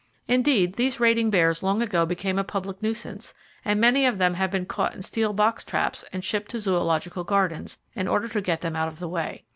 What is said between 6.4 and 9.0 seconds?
to zoological gardens, in order to get them out of